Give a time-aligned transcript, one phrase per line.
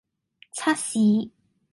[0.57, 1.29] 測試